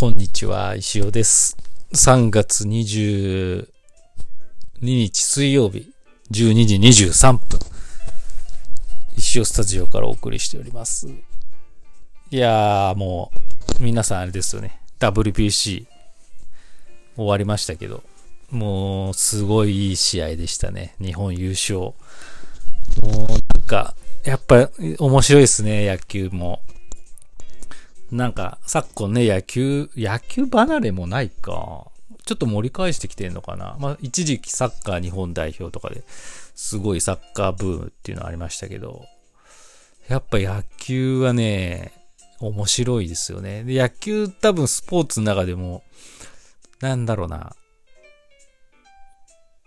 [0.00, 1.58] こんにちは、石尾です。
[1.92, 3.66] 3月22
[4.80, 5.92] 日水曜日、
[6.30, 7.60] 12時23分。
[9.18, 11.06] 石尾スタジオからお送りしております。
[12.30, 13.30] いやー、も
[13.78, 14.80] う、皆さんあれですよね。
[15.00, 15.84] WBC
[17.16, 18.02] 終わりましたけど、
[18.48, 20.94] もう、すごいいい試合でしたね。
[20.98, 21.76] 日本優勝。
[21.76, 21.92] も
[23.02, 26.62] う、なんか、やっぱ面白いですね、野球も。
[28.10, 31.86] なんか、昨今ね、野球、野球離れもないか。
[32.26, 33.76] ちょっと盛り返してきてんのかな。
[33.78, 36.02] まあ、一時期サッカー日本代表とかで
[36.54, 39.04] すごいサッカーブームっていうのありましたけど、
[40.08, 41.92] やっぱ野球はね、
[42.40, 43.64] 面白いですよね。
[43.64, 45.82] で、野球多分スポーツの中でも、
[46.80, 47.54] なんだろうな。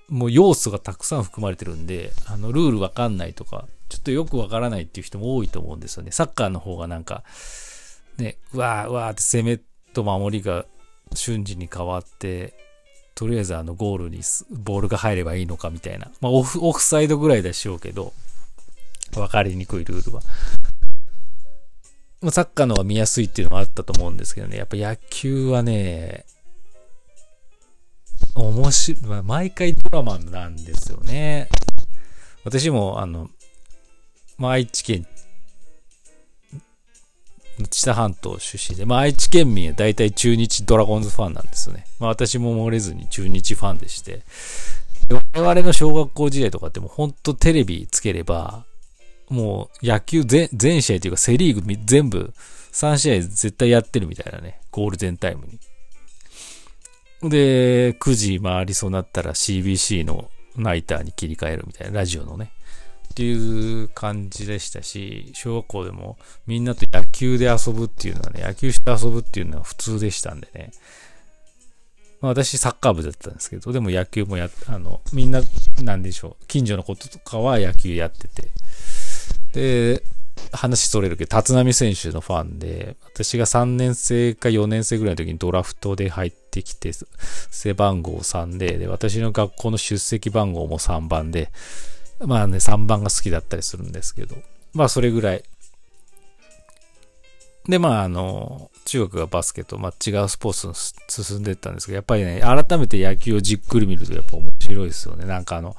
[0.10, 6.12] もう要素がたくさん含まれてるんで、あの、ルールわかんないとか、ちょっとよくわからないっていう人も多いと思うんですよね。
[6.12, 7.24] サッカーの方がなんか、
[8.18, 9.60] ね、うわーうわーって攻め
[9.94, 10.66] と守りが
[11.14, 12.54] 瞬時に変わって、
[13.16, 16.12] とりあえずあのゴールにボールが入ればいいのかみたいな。
[16.22, 18.14] まあオフ、オフサイドぐらいでしょうけど、
[19.16, 20.22] わかりにくいルールは。
[22.22, 26.26] まあ、サッカーの方が見やすいっていうのもあったと思うんですけどね、やっぱ野球はね、
[28.36, 31.50] 面白い、まあ、毎回ドラマなんですよね。
[32.46, 33.30] 私も、あの、
[34.38, 35.06] まあ、愛知県
[37.70, 41.86] 知多半島出身で、まあ、愛知県民は大体中日ドラゴンズファンなんですよね。
[42.00, 44.22] まあ、私も漏れずに中日ファンでして。
[45.10, 48.66] 我々の小学校時代とかってもう本当テレビつければ、
[49.30, 52.34] もう野球全全試合というかセリーグ全部
[52.72, 54.62] 3試合絶対やってるみたいなね。
[54.72, 55.60] ゴールデンタイムに。
[57.30, 62.52] で、9時回りそうなったら CBC のナイターに切り替えるみたいな、ラジオのね。
[63.14, 70.72] っていう感じでしたし、小学校でもみんなと野球で遊ぶっていうのはね、野球して遊ぶっていうのは普通でしたんでね。
[72.22, 75.42] まあ、私サッカー部だったんですけど、でも野球もや、あの、みんな、
[75.84, 78.50] なんでしょう、近所のこととかは野球やってて。
[79.54, 80.04] で、
[80.52, 86.92] 話それるけど、立浪選手のファンで、私が3年生か4年生ぐらいの時にドラフトで入ってきて、
[87.52, 91.52] 背番号3で、で、私の学校の出席番号も3番で、
[92.26, 94.36] まあね、3番が好きだったりするんですけど、
[94.74, 95.44] まあそれぐらい。
[97.68, 100.74] で、まああの、中学がバスケと、まあ違うスポーツに
[101.26, 105.26] 進んでいったんですけど、やっぱりね、改めて野球をじっくり見るとやっぱ面白いですよね。
[105.26, 105.76] なんかあの、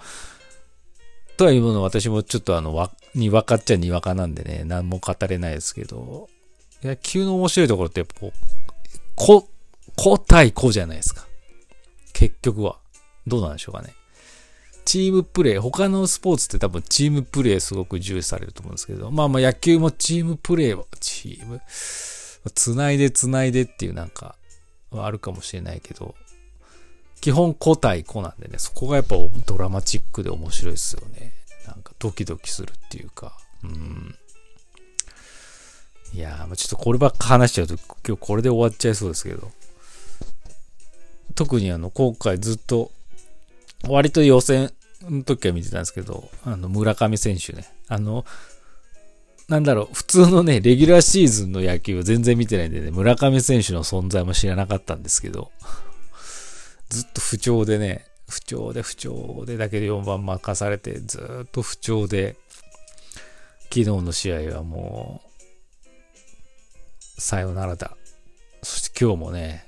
[1.37, 6.29] とはいうもの私もちょっとあの、わ、にわかっちゃにわかなんでね、何も語れないですけど、
[6.83, 8.33] 野球の面白いところってやっぱこう、
[9.17, 9.49] こ、
[9.97, 11.27] こ対こじゃないですか。
[12.13, 12.79] 結局は。
[13.27, 13.95] どうなんでしょうかね。
[14.85, 21.61] チームプレー、他のスポーツって多分チームプレーすごく重視されると思うんですけど、まあまあ野球もチームプレーは、チーム、
[22.55, 24.37] つないでつないでっていうなんか、
[24.91, 26.15] はあるかもしれないけど、
[27.21, 31.33] 基本個対個なんでね、そこがやっぱドラマチックで面白いですよね。
[31.67, 34.15] なんかドキドキするっていうか、うん。
[36.13, 39.51] いやー、ちょっとこればっか話しちゃうと今日これで終わっちゃいそうですけど、
[41.35, 42.93] 特にあの、今回ずっと
[43.89, 44.73] 割と予選
[45.03, 47.65] の時は見てたんですけど、あの、村上選手ね。
[47.89, 48.25] あの、
[49.49, 55.51] なんだろう、普通のね、レギュラーシーズンの野球を全然見てないんでね、村上選手の存在も知らなかったんですけど、
[56.89, 62.37] ずっと不調でね、不調で不調でだけで4番任されて、ずっと不調で、
[63.65, 65.21] 昨日の試合はも
[67.19, 67.97] う、さよならだ。
[68.63, 69.67] そして今日もね、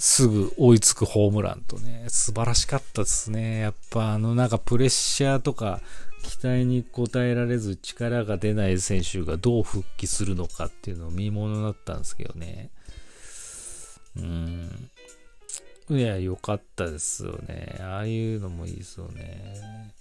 [0.00, 3.60] すぐ追いつくホームランとね、素晴らしかったですね。
[3.60, 5.80] やっぱあのなんかプレッシャーとか
[6.22, 12.70] 期待に応えられず力が出ない選手がどう復帰するのかっていうのを見ものだったんですけどね。
[14.16, 14.90] うん。
[15.90, 17.76] いや、良かったですよね。
[17.80, 19.92] ああいうのもいいですよね。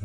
[0.00, 0.04] う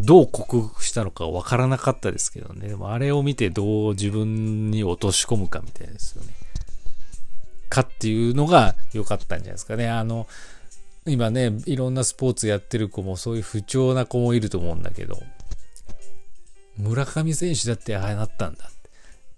[0.00, 0.04] ん。
[0.04, 2.68] どう克服したのかわからなかったですけどね。
[2.68, 6.32] でもあれを見てどう自分に落とし込むかみたいですよね。
[7.72, 9.88] かっていうのが良かったんじゃないですかね。
[9.88, 10.26] あの、
[11.06, 15.18] 今ね、いろんなスポーツやってる子もそういう不調な子もいると思うんだけど、
[16.76, 18.90] 村上選手だってああなったんだって。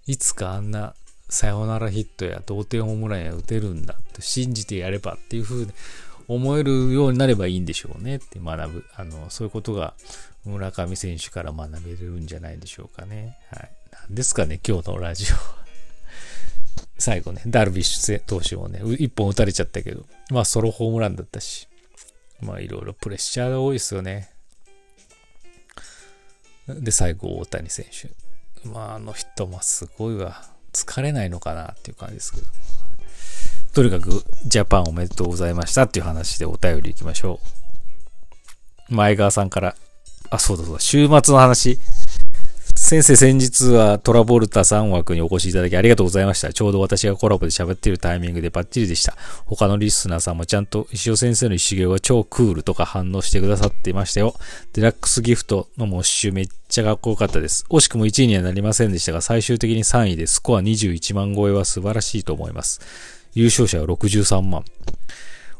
[0.05, 0.95] いつかあんな
[1.29, 5.71] サヨナラヒットや同点ホームランや打てるんだって信じてやればっていう風に
[6.27, 8.85] 思えるようになればいいんでしょうねって学ぶ。
[8.95, 9.93] あの、そういうことが
[10.43, 13.37] 村上選手から学べるんじゃないでしょうかね。
[13.49, 13.71] はい。
[13.91, 15.25] なんですかね、今日のラジ
[15.61, 15.64] オ。
[16.97, 21.67] 最後ね、ダルビッシュ投手もね、一本打たれちゃったけど、まあソロホームランだったし、
[22.41, 24.29] まあいろいろプレッシャーが多いですよね。
[26.67, 28.09] で、最後、大谷選手。
[28.67, 30.49] まああの人もすごいわ。
[30.73, 32.47] 疲れないのかなっていう感じですけど。
[33.73, 37.39] とにかく、ジャパンおめでとうございましたっていう話でお便り行きましょ
[38.89, 38.95] う。
[38.95, 39.75] 前川さんから、
[40.29, 41.79] あ、そうだそうだ、週末の話。
[42.85, 46.53] 先生、先日はトラボルタ3枠にお越しいただきありがとうございました。
[46.53, 49.17] ちょうど私がコラボで喋っているタイミングでバッチリでした。
[49.47, 54.35] 他のリスナーさんもちゃんと石尾先生の一行が超クールとか反応してくださっていましたよ。
[54.73, 57.65] デラックスギフトのモッシュめっちゃかっこよかったです。
[57.71, 62.81] 惜しくも1位にはなりませんでしたが、最終的に3位でスコア21万超えは素晴らしいと思います。
[63.33, 64.63] 優勝者は63万。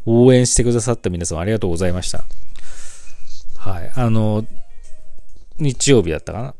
[0.05, 2.23] 応援してくださった皆様ありがとうございました。
[3.57, 3.91] はい。
[3.95, 4.45] あの、
[5.57, 6.53] 日曜日だったかな？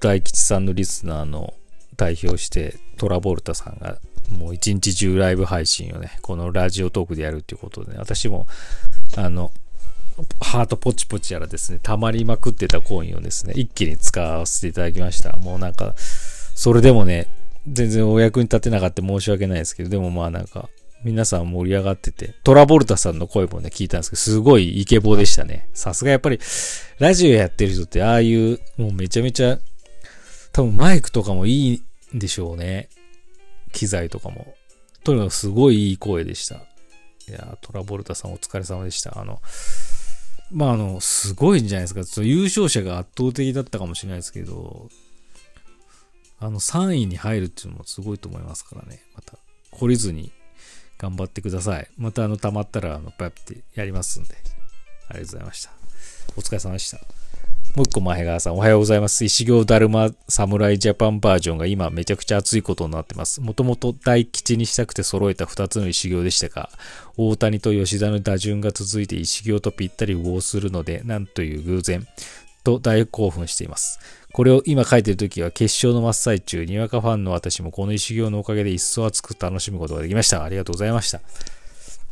[0.00, 1.54] 大吉さんのリスナーの
[1.96, 3.98] 代表して、トラボルタさんが
[4.30, 8.46] もう一日中ライブ配信をね、このラジオトークでやるっていうことでね、私も、
[9.16, 9.52] あの、
[10.40, 15.36] ハートポチポチやらですね、溜まりまくってたコインをですね、一気に使わせていただきました。
[15.36, 17.28] もうなんか、それでもね、
[17.66, 20.68] 全然お役に立てなかった申し訳ないですけど、でもまあなんか、
[21.04, 25.68] 皆さん盛り上がってて、トラボルタさんの声もね、聞いたんですけど、すごいイケボでしたね。
[25.72, 26.40] さすがやっぱり、
[26.98, 29.58] ラジオやってる人って、ああいう、もうめちゃめちゃ
[30.52, 31.82] 多分マイクとかもいい
[32.16, 32.88] んでしょうね。
[33.72, 34.54] 機材とかも。
[35.04, 36.56] とにかくすごいいい声でした。
[36.56, 39.20] いや、トラボルタさんお疲れ様でした。
[39.20, 39.40] あの、
[40.50, 42.02] まあ、あの、すごいんじゃないですか。
[42.04, 44.88] その優勝者が圧倒的だったかもしれないですけど、
[46.40, 49.02] あの、3位に入るっていうのもすごいと思いますからね。
[49.14, 49.38] また、
[49.72, 50.32] 懲りずに
[50.98, 51.88] 頑張ってください。
[51.96, 54.34] また、あの、溜まったら、あの、パッてやりますんで。
[55.08, 55.70] ありがとうございました。
[56.36, 56.98] お疲れ様でした。
[57.76, 59.24] もう一個前川さん、おはようございます。
[59.24, 63.40] 石行だるま侍ジャパンバージョンが今めちゃくちゃ熱いことになってます。
[63.40, 66.70] もともと大吉にしたくて揃えた2つの石行でしたが、
[67.16, 72.06] 大谷と吉田の打順が続いて石行とぴったり合するので、なんという偶然、
[72.64, 74.00] と大興奮しています。
[74.32, 80.44] これを今書いてる時は決勝の真っ最中、にわかファンの私もこの石行のおかげで一層熱く楽しむことができました。
[80.44, 81.20] ありがとうございました。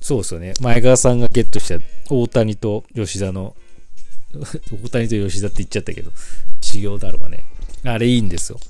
[0.00, 0.54] そうですよね。
[0.60, 3.54] 前川さんがゲットした大谷と吉田の
[4.84, 6.10] 大谷と吉田って言っちゃったけど、
[6.60, 7.44] 修行だろうがね。
[7.84, 8.60] あれいいんですよ。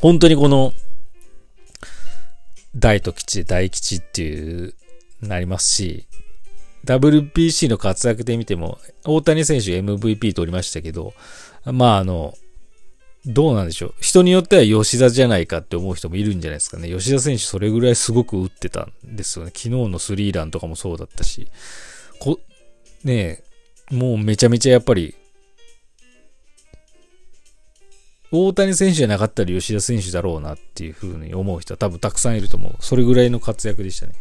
[0.00, 0.72] 本当にこの、
[2.76, 4.74] 大と吉で大吉っていう、
[5.20, 6.06] なりますし、
[6.84, 11.12] WBC の活躍で見ても、大谷選手 MVP 取りましたけど、
[11.64, 12.34] まああの、
[13.26, 13.94] どうなんでしょう。
[14.00, 16.88] 人によっては吉田じゃないかって思う人もいるんじゃないですかね。
[16.88, 19.50] 吉田選手それぐらいすごく打ってたんですよね。
[19.54, 21.48] 昨日のスリーランとかもそうだったし。
[22.18, 22.38] こ、
[23.04, 23.42] ね
[23.90, 25.14] え、もうめちゃめちゃやっぱり、
[28.32, 32.76] 大谷選手じゃなかったら吉田選手だろうなっていう風に思う人は多分たくさんいると思う。
[32.80, 34.12] それぐらいの活躍でしたね。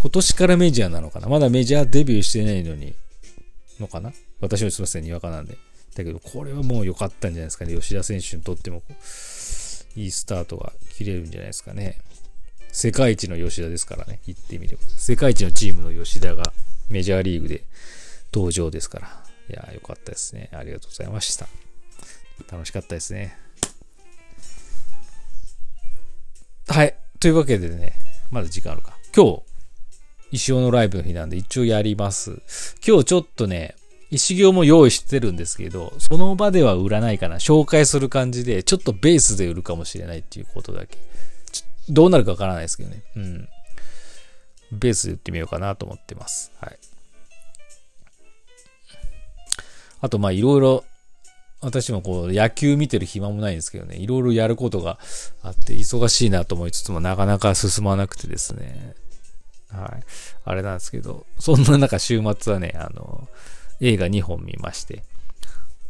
[0.00, 2.94] 今年からメジャーなのかなまだメジャーデビューしてないのに、
[3.80, 5.56] のかな私もすいません、にわかなんで。
[5.94, 7.74] だけど、これはもう良かったんじゃないですかね。
[7.74, 8.82] 吉田選手にとっても、
[9.94, 11.98] いいスタートが切れるんじゃないですかね。
[12.72, 14.20] 世界一の吉田ですからね。
[14.26, 14.82] 言ってみれば。
[14.96, 16.52] 世界一のチームの吉田が
[16.88, 17.64] メジャーリーグで
[18.32, 19.24] 登場ですから。
[19.50, 20.48] いや、よかったですね。
[20.52, 21.48] ありがとうございました。
[22.50, 23.36] 楽しかったですね。
[26.68, 26.96] はい。
[27.20, 27.92] というわけでね、
[28.30, 28.96] まだ時間あるか。
[29.14, 29.42] 今日、
[30.30, 32.40] 石尾のライブの日なんで一応やります。
[32.86, 33.74] 今日ちょっとね、
[34.12, 37.36] 石行も用意してるんですけど、その場では売らないかな。
[37.36, 40.98] 紹介する感じで、ちょっとベースで売るかもしれないっていうことだけ。
[41.88, 43.02] どうなるかわからないですけどね。
[43.16, 43.48] うん。
[44.70, 46.52] ベースで売ってみようかなと思ってます。
[46.60, 46.78] はい。
[50.02, 50.84] あと、まあ、いろいろ、
[51.62, 54.98] 私もこう、野球見てる暇もないんですけどね、いろいろやることが
[55.42, 58.94] あって、忙しいなと思いつつも、なかなか進まなくてですね。
[59.70, 60.04] はい。
[60.44, 63.26] あれなんですけど、そんな中、週末はね、あの、
[63.82, 65.02] 映画2本見まして、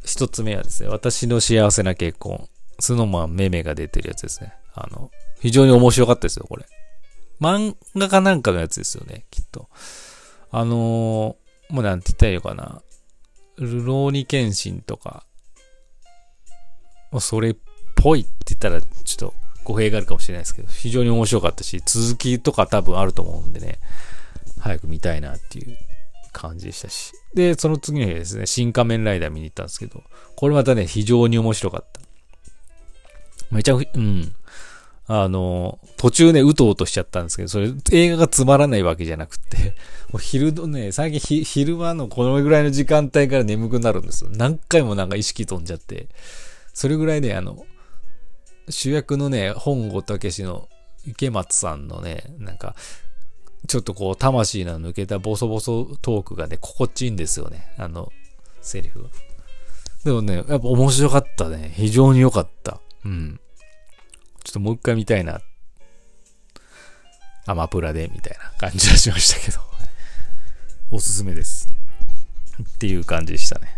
[0.02, 2.48] 一つ目はですね、私の幸せな結婚、
[2.80, 4.54] スノマンメメが出てるやつですね。
[4.74, 6.64] あの、非常に面白かったですよ、これ。
[7.40, 9.68] 漫画かなんかのやつですよね、きっと。
[10.50, 12.82] あのー、もうなんて言ったらいいのかな。
[13.58, 15.24] ルローニケンシンとか、
[17.10, 17.56] もうそれっ
[17.94, 19.34] ぽいって言ったらちょっと
[19.64, 23.78] 語弊があるかもしれないですけど、非常に面白かったし、続きとか多分あると思うんでね、
[24.58, 25.76] 早く見たいなっていう
[26.32, 27.12] 感じでしたし。
[27.34, 30.02] で、その次の日ですね、新仮面ライダー見に行ったんですけど、
[30.36, 32.00] これまたね、非常に面白かった。
[33.50, 34.34] めちゃく、うん。
[35.06, 39.74] あの、途中ね、うとうとしちゃったんですけど、それ映画がつまらないわけじゃなくて、
[40.10, 44.30] もう昼のね、最近昼間のこのぐらいの時間帯から眠くなるんですよ。
[44.32, 46.08] 何回もなんか意識飛んじゃって、
[46.72, 47.66] それぐらいね、あの、
[48.68, 50.68] 主役のね、本郷武の
[51.06, 52.76] 池松さんのね、なんか、
[53.68, 57.72] ちょっとこう、魂の抜けたボソボソトークがね、心地いいんですよね。
[57.78, 58.12] あの、
[58.60, 59.08] セリフが。
[60.04, 61.72] でもね、やっぱ面白かったね。
[61.74, 62.80] 非常に良かった。
[63.04, 63.40] うん。
[64.42, 65.40] ちょっともう一回見たいな。
[67.46, 69.60] アマプラで、みたいな感じはしましたけど。
[70.90, 71.68] おすすめです。
[72.62, 73.76] っていう感じでしたね。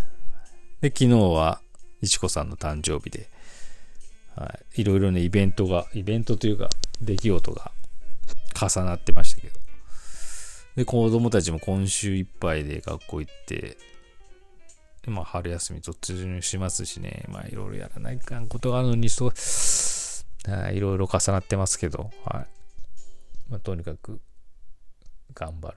[0.81, 1.61] で、昨日は、
[2.01, 3.31] いちこさんの誕生日で、
[4.37, 6.69] はい、いろいろね、イベントが、イベントというか、
[7.01, 7.73] 出来事が
[8.55, 9.64] 重なってましたけど。
[10.77, 13.77] で、子供たちも今週いっぱいで学校行って、
[15.07, 19.33] まあ、春休み突入しますしね、まあ、いろいろやらないかんことがあるのに、そう、
[20.73, 22.47] いろいろ重なってますけど、はい。
[23.51, 24.21] まあ、とにかく、
[25.35, 25.77] 頑張る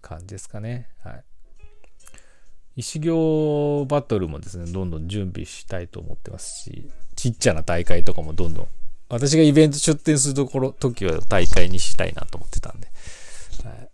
[0.00, 0.88] 感じですかね。
[1.02, 1.24] はい。
[2.76, 8.66] 石行バトルもですね、どんどん準備したいと思ってますし、ちっちゃな大会とかもどんどん、
[9.08, 12.88] 私がイベント出展するところ、時は大会にしたいなと思ってたんで、
[13.64, 13.90] はい、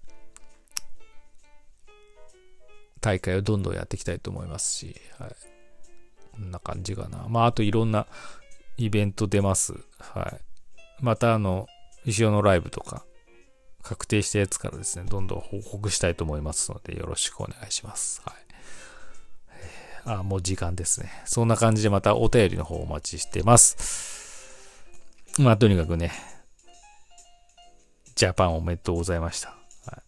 [3.09, 5.37] 大会をどんどんやっていきたいと思いますし、はい、
[6.33, 7.25] こんな感じかな。
[7.29, 8.07] まあ、あといろんな
[8.77, 9.73] イベント出ます。
[9.99, 10.41] はい。
[11.01, 11.67] またあの、
[12.05, 13.07] 石尾のライブとか、
[13.83, 18.21] 確定したやつからですね、どんどん報告したいと思いますので、よろしくお願いします。
[18.27, 18.35] はい。
[20.19, 21.11] あ、もう時間ですね。
[21.25, 24.85] そんな感じでまたお便りの方お待ちしてます。
[25.39, 26.13] まあ、とにかくね、
[28.17, 29.57] ジャパンおめでとうございました。
[29.87, 30.03] は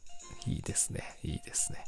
[0.47, 1.03] い、いいですね。
[1.23, 1.87] いいですね。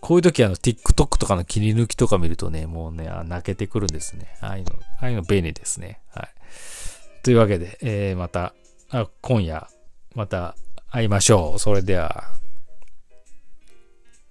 [0.00, 4.36] こういう時あの TikTok とかの切り抜きとか見るとね、もうね、泣けてくるんですね。
[4.40, 6.00] ああいうの、ああいうの便利ですね。
[6.10, 6.28] はい。
[7.22, 8.54] というわけで、えー、また、
[8.90, 9.68] あ今夜、
[10.14, 10.56] また
[10.90, 11.58] 会いましょう。
[11.58, 12.24] それでは。